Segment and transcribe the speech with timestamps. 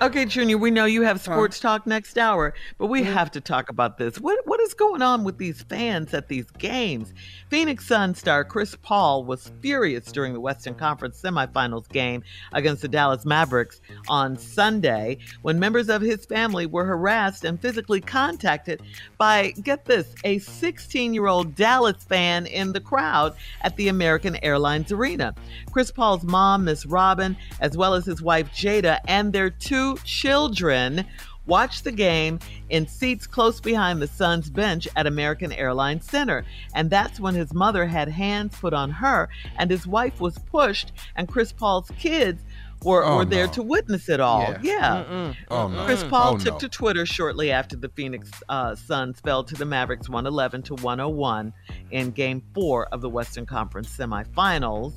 [0.00, 3.12] Okay, Junior, we know you have sports talk next hour, but we Mm-hmm.
[3.14, 4.20] have to talk about this.
[4.20, 7.12] What what is going on with these fans at these games?
[7.48, 12.22] Phoenix Sun star Chris Paul was furious during the Western Conference semifinals game
[12.52, 18.00] against the Dallas Mavericks on Sunday when members of his family were harassed and physically
[18.00, 18.80] contacted
[19.16, 25.34] by get this, a 16-year-old Dallas fan in the crowd at the American Airlines Arena.
[25.72, 31.06] Chris Paul's mom, Miss Robin, as well as his wife Jada and their two children
[31.46, 32.38] watched the game
[32.68, 36.44] in seats close behind the Suns bench at American Airlines Center.
[36.74, 40.92] And that's when his mother had hands put on her and his wife was pushed
[41.16, 42.42] and Chris Paul's kids
[42.84, 43.52] were, Oh, were there no.
[43.54, 44.42] to witness it all.
[44.42, 44.58] Yeah.
[44.62, 45.32] Yeah.
[45.50, 45.84] Oh, no.
[45.86, 46.58] Chris Paul Oh, took no.
[46.60, 51.52] to Twitter shortly after the Phoenix uh, Suns fell to the Mavericks 111 to 101
[51.92, 54.92] in game four of the Western Conference semifinals.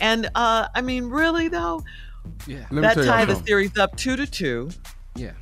[0.00, 1.82] And uh, I mean, really though,
[2.46, 2.58] Yeah.
[2.70, 3.46] Let me that tell y'all tied the something.
[3.46, 4.70] series up two to two.
[5.14, 5.32] Yeah.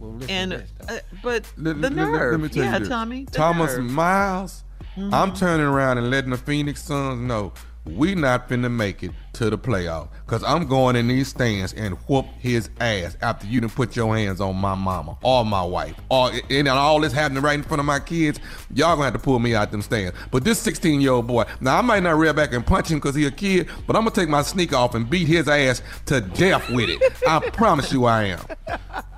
[0.00, 0.94] Well, listen And to this, though.
[0.94, 2.88] uh, but Let- the let- let- nerve, let me tell yeah, you this.
[2.88, 3.84] Tommy, the Thomas nerve.
[3.90, 4.64] Miles,
[4.96, 5.14] Mm-hmm.
[5.14, 7.52] I'm turning around and letting the Phoenix Suns know
[7.86, 10.08] we not finna make it to the playoff.
[10.26, 14.14] Cause I'm going in these stands and whoop his ass after you done put your
[14.14, 15.96] hands on my mama or my wife.
[16.10, 18.38] Or and all this happening right in front of my kids,
[18.74, 20.14] y'all gonna have to pull me out them stands.
[20.30, 22.98] But this 16 year old boy, now I might not rear back and punch him
[22.98, 25.80] because he a kid, but I'm gonna take my sneaker off and beat his ass
[26.06, 27.00] to death with it.
[27.26, 28.40] I promise you I am.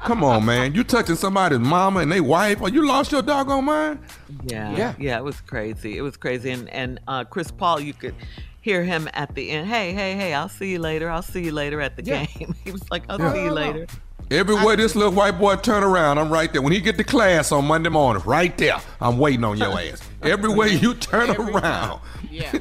[0.05, 0.73] Come on, man.
[0.73, 3.99] You touching somebody's mama and they wife, or you lost your doggone mind?
[4.45, 4.95] Yeah, Yeah.
[5.01, 5.99] yeah, it was crazy.
[5.99, 8.15] It was crazy, and and uh, Chris Paul, you could
[8.63, 9.69] hear him at the end.
[9.69, 10.33] Hey, hey, hey!
[10.33, 11.11] I'll see you later.
[11.11, 12.25] I'll see you later at the Yeah.
[12.25, 12.55] game.
[12.65, 13.33] he was like, I'll Yeah.
[13.35, 13.87] see you later.
[14.31, 16.63] Everywhere this little white boy turn around, I'm right there.
[16.63, 20.01] When he get to class on Monday morning, right there, I'm waiting on your ass.
[20.23, 22.01] Everywhere you turn around.
[22.31, 22.53] Yeah,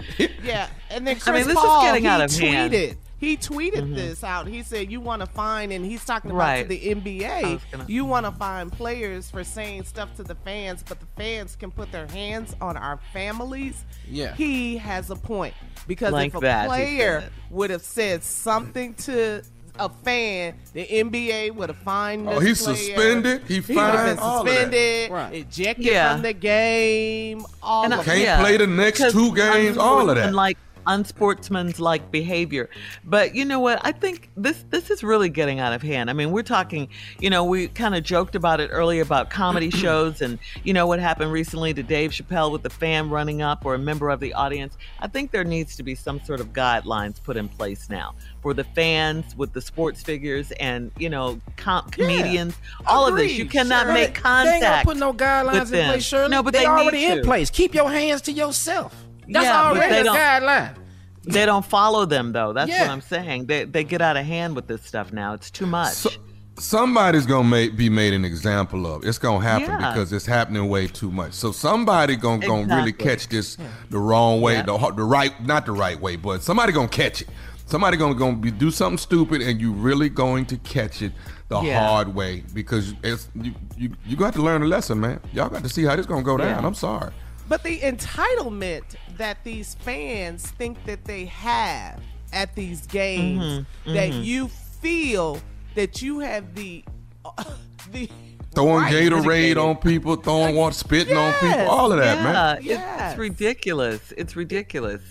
[0.44, 0.68] yeah.
[0.90, 2.72] And then Chris I mean, this is Paul, getting he out of tweeted.
[2.74, 2.98] hand.
[3.22, 3.96] He tweeted Mhm.
[3.96, 4.48] this out.
[4.48, 6.64] He said, "You want to find," and he's talking about Right.
[6.64, 7.60] to the NBA.
[7.72, 11.56] gonna- You want to find players for saying stuff to the fans, but the fans
[11.56, 13.86] can put their hands on our families.
[14.10, 14.34] Yeah.
[14.36, 15.54] he has a point
[15.88, 19.42] because Like if a that, player would have said something to
[19.80, 22.28] a fan, the NBA would have fined.
[22.28, 22.76] Oh, this he's player.
[22.76, 24.52] suspended, he He would have fined, been all of that.
[24.54, 25.34] suspended, Right.
[25.36, 26.12] ejected Yeah.
[26.14, 27.46] from the game.
[27.64, 30.10] All And I- of Can't yeah, play the next because, two I games, mean, all
[30.10, 30.34] of and that.
[30.34, 32.70] Like unsportsmanlike behavior.
[33.04, 33.80] But you know what?
[33.84, 36.10] I think this this is really getting out of hand.
[36.10, 36.90] I mean, we're talking,
[37.20, 40.88] you know, we kind of joked about it earlier about comedy shows and you know
[40.88, 44.20] what happened recently to Dave Chappelle with the fan running up or a member of
[44.20, 44.78] the audience.
[45.00, 48.54] I think there needs to be some sort of guidelines put in place now for
[48.54, 52.56] the fans with the sports figures and you know com- comedians
[52.88, 56.04] all of this you cannot Shirley, make contact They ain't put no guidelines in place,
[56.04, 56.30] Shirley.
[56.30, 57.24] no but they, they, already need in to.
[57.24, 57.50] place.
[57.50, 58.96] Keep your hands to yourself.
[59.32, 60.76] That's Yeah, already they a don't- guideline.
[61.24, 64.56] they don't follow them though that's what i'm saying they, they get out of hand
[64.56, 66.10] with this stuff now it's too much So,
[66.58, 69.06] somebody's gonna make, be made an example of.
[69.06, 69.92] It's gonna happen Yeah.
[69.92, 71.34] because it's happening way too much.
[71.34, 73.58] So somebody gonna gonna really catch this
[73.90, 74.64] the wrong way, Yeah.
[74.64, 77.30] the the right, not the right way, but somebody gonna catch it.
[77.66, 81.14] Somebody gonna gonna be, do something stupid, and you really going to catch it
[81.48, 81.88] the Yeah.
[81.88, 85.20] hard way because it's you you you got to learn a lesson, man.
[85.34, 86.62] Y'all got to see how this gonna go down.
[86.62, 86.68] Yeah.
[86.68, 87.12] I'm sorry.
[87.52, 92.00] But the entitlement that these fans think that they have
[92.32, 95.38] at these games, Mm-hmm, that you feel
[95.76, 96.82] that you have the
[97.92, 98.10] the
[98.56, 102.58] Throwing right- Gatorade on people, throwing water, spitting on people, all of that, yeah, man.
[102.60, 103.12] it's- Yes.
[103.12, 105.02] it's ridiculous it's ridiculous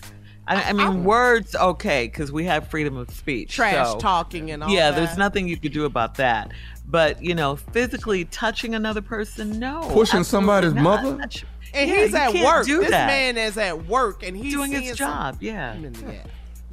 [0.51, 4.63] i, I mean words okay because we have freedom of speech trash so- talking and
[4.63, 4.97] all yeah that.
[4.99, 6.51] there's nothing you could do about that
[6.87, 10.83] but you know physically touching another person no Pushing somebody's not.
[10.83, 11.13] mother?
[11.17, 12.67] That's- And yeah, he's at work.
[12.67, 13.07] this that.
[13.07, 16.23] man is at work and he's doing his job yeah Yeah.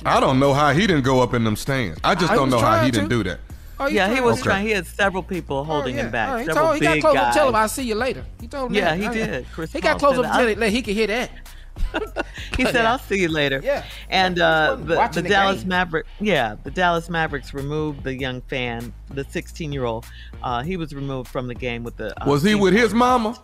[0.06, 2.00] I don't know how he didn't go up in them stands.
[2.04, 3.40] I just I don't know how he trying didn't do that.
[3.80, 4.44] Oh, yeah, he was Okay.
[4.44, 4.66] trying.
[4.68, 6.06] He had several people oh, holding oh, yeah.
[6.06, 6.30] him back.
[6.30, 7.34] Oh, he, several told, he got big close guys.
[7.34, 8.26] to tell him, I'll see you later.
[8.42, 9.00] He told him Yeah, that.
[9.00, 9.46] he Oh, did.
[9.54, 11.32] Chris he got close up to tell him, he could hear that.
[12.58, 13.84] He said, "I'll see you later." Yeah.
[14.10, 15.70] And uh, the, the the Dallas game.
[15.70, 20.06] Maverick, yeah, the Dallas Mavericks removed the young fan, the 16 year old.
[20.42, 22.20] Uh, he was removed from the game with the.
[22.22, 23.38] Uh, Was he with his mama?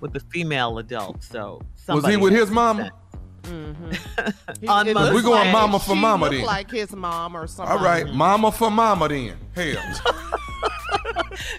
[0.00, 1.22] With the female adult.
[1.24, 1.60] So.
[1.88, 2.90] Was he with his to mama?
[4.60, 5.52] He- On it Mother's looks going Day.
[5.52, 6.42] mama for she mama then.
[6.46, 7.76] like his mom or something.
[7.76, 9.36] All right, mama for mama then.
[9.54, 9.76] Hell,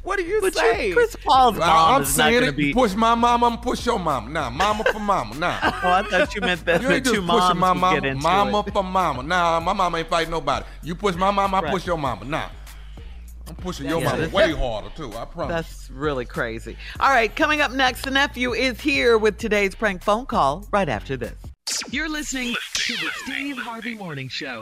[0.04, 0.90] What do you But say?
[0.90, 2.56] you, Chris Paul's mom I- I'm is not going to it.
[2.58, 2.74] be.
[2.74, 4.30] Push my mama, I'm push your mama.
[4.30, 5.36] Nah, mama for mama.
[5.36, 5.60] Nah.
[5.84, 7.80] Oh, I thought you meant that You the ain't two just moms pushing my would
[7.80, 8.74] mama, get into mama it.
[8.74, 9.24] for mama.
[9.24, 10.66] Nah, my mama ain't fighting nobody.
[10.84, 11.72] You push my mama, I Right.
[11.72, 12.26] push your mama.
[12.26, 12.50] Nah,
[13.48, 15.14] I'm pushing your Yeah, mama way harder too.
[15.16, 15.54] I promise.
[15.68, 16.78] That's really crazy.
[17.00, 20.90] All right, coming up next, the nephew is here with today's prank phone call right
[20.90, 21.36] after this.
[21.92, 24.62] You're listening to the Steve Harvey Morning Show.